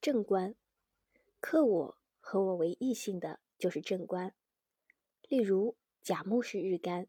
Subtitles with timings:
[0.00, 0.54] 正官，
[1.40, 4.34] 克我和我为异性的就是正官。
[5.28, 7.06] 例如甲木是日干，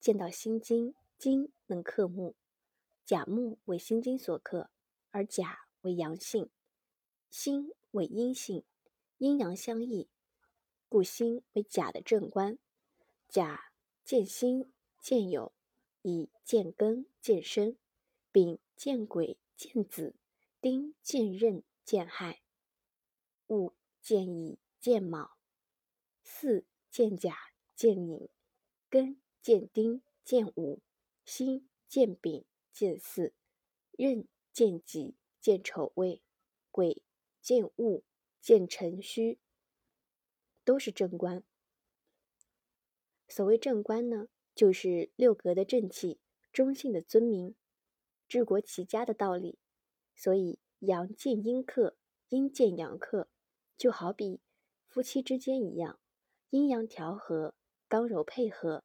[0.00, 2.34] 见到辛金，金能克木，
[3.04, 4.68] 甲木为辛金所克，
[5.12, 6.50] 而甲为阳性，
[7.30, 8.64] 辛为阴性，
[9.18, 10.08] 阴阳相异，
[10.88, 12.58] 故辛为甲的正官。
[13.28, 13.72] 甲
[14.04, 15.52] 见辛见酉，
[16.02, 17.76] 乙见庚见申，
[18.32, 20.16] 丙见癸见子，
[20.60, 22.40] 丁见壬见亥，
[23.48, 25.36] 戊见乙见卯，
[26.22, 27.36] 巳见甲
[27.74, 28.28] 见寅，
[28.90, 30.80] 庚见丁见午，
[31.24, 33.34] 辛见丙见巳，
[33.92, 36.22] 壬见己见丑未，
[36.70, 37.02] 癸
[37.42, 38.02] 见戊
[38.40, 39.38] 见辰戌，
[40.64, 41.44] 都是正官。
[43.28, 46.20] 所谓正官呢，就是六格的正气，
[46.52, 47.54] 中性的尊名，
[48.26, 49.58] 治国齐家的道理。
[50.16, 51.96] 所以阳见阴克，
[52.28, 53.28] 阴见阳克，
[53.76, 54.40] 就好比
[54.86, 55.98] 夫妻之间一样，
[56.50, 57.54] 阴阳调和，
[57.88, 58.84] 刚柔配合。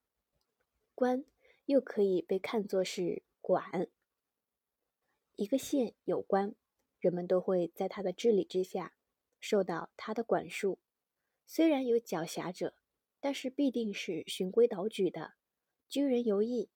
[0.95, 1.25] 官
[1.66, 3.89] 又可以被看作是管。
[5.36, 6.56] 一个县有官，
[7.00, 8.94] 人们都会在他的治理之下，
[9.39, 10.80] 受到他的管束。
[11.45, 12.75] 虽然有狡黠者，
[13.19, 15.36] 但是必定是循规蹈矩的，
[15.88, 16.69] 居人游义，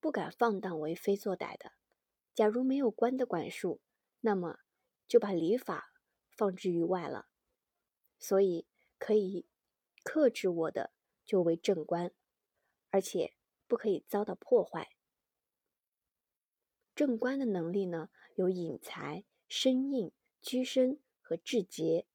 [0.00, 1.72] 不敢放荡为非作歹的。
[2.34, 3.80] 假如没有官的管束，
[4.20, 4.60] 那么
[5.06, 5.92] 就把礼法
[6.30, 7.28] 放置于外了。
[8.18, 8.66] 所以
[8.98, 9.46] 可以
[10.02, 10.92] 克制我的，
[11.24, 12.12] 就为正官，
[12.90, 13.34] 而且
[13.66, 14.90] 不可以遭到破坏。
[16.94, 22.06] 正官的能力呢，有引财、生硬、居身和志节。